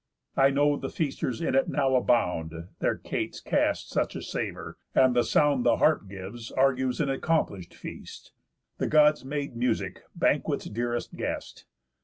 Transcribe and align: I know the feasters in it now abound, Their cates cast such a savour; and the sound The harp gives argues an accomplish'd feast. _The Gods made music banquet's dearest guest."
I 0.35 0.49
know 0.49 0.77
the 0.77 0.89
feasters 0.89 1.41
in 1.43 1.53
it 1.53 1.69
now 1.69 1.93
abound, 1.93 2.69
Their 2.79 2.97
cates 2.97 3.39
cast 3.39 3.91
such 3.91 4.15
a 4.15 4.23
savour; 4.23 4.79
and 4.95 5.15
the 5.15 5.23
sound 5.23 5.63
The 5.63 5.77
harp 5.77 6.07
gives 6.09 6.51
argues 6.51 6.99
an 6.99 7.11
accomplish'd 7.11 7.75
feast. 7.75 8.31
_The 8.79 8.89
Gods 8.89 9.23
made 9.23 9.55
music 9.55 10.01
banquet's 10.15 10.65
dearest 10.65 11.15
guest." 11.15 11.65